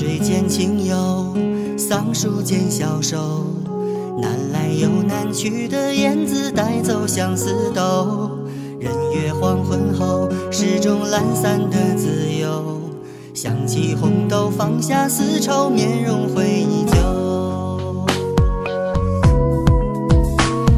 [0.00, 1.36] 水间清幽，
[1.76, 3.44] 桑树间消瘦。
[4.18, 8.30] 南来又南去的燕子带走相思豆。
[8.78, 12.80] 人约黄昏后，始终懒散的自由。
[13.34, 18.06] 想起红豆，放下丝绸，面容会依旧。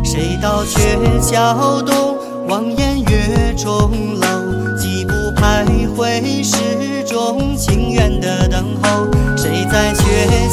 [0.02, 2.16] 谁道鹊桥东，
[2.48, 5.64] 望眼月中楼，几步徘
[5.96, 9.11] 徊，始终情愿的等候。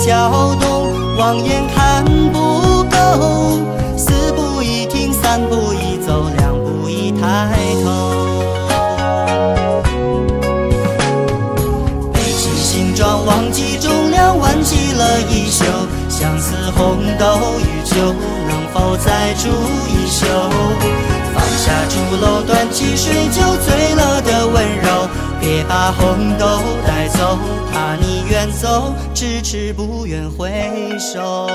[0.10, 3.60] 谁在鹊桥东，望眼看不够，
[3.96, 7.88] 四步一停，三步一走，两步一抬头。
[12.12, 15.64] 背起行装，忘记重量，挽起了衣袖，
[16.10, 17.96] 相思红豆与酒，
[18.48, 19.48] 能否再煮
[19.88, 20.26] 一宿？
[21.36, 25.08] 放下竹篓，端起水酒，醉了的温柔，
[25.40, 26.48] 别把红豆
[27.10, 27.38] 走，
[27.72, 31.48] 怕你远走，迟迟不愿回首。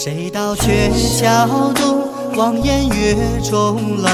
[0.00, 4.08] 谁道鹊桥东，望眼月中楼，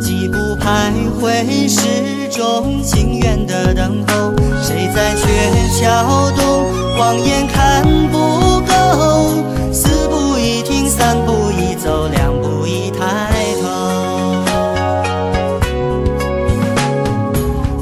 [0.00, 4.32] 几步徘徊，始终情愿的等候。
[4.60, 6.66] 谁在鹊桥东，
[6.98, 8.18] 望眼看不
[8.66, 9.30] 够，
[9.72, 13.30] 四步一停，三步一走，两步一抬
[13.62, 14.42] 头。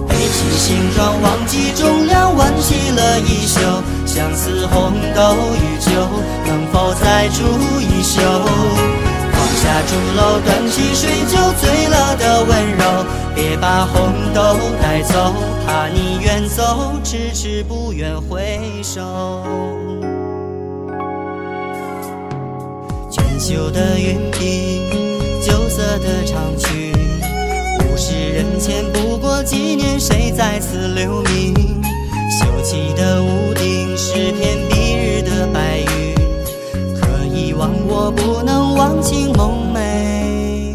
[0.07, 3.61] 背起行装，忘记重量，挽起了衣袖，
[4.05, 6.07] 相思红豆与酒，
[7.27, 7.43] 再煮
[7.81, 8.21] 一宿？
[8.21, 13.05] 放下竹篓，端起水酒，醉了的温柔，
[13.35, 15.35] 别把红豆带走，
[15.67, 19.03] 怕你远走，迟迟不愿回首。
[23.11, 31.83] 娟秀的云鬓，酒色的长裙，物是人前，不过几年，谁在此留名？
[32.39, 33.53] 秀气的屋
[39.73, 40.75] 美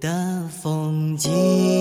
[0.00, 1.77] 的风景。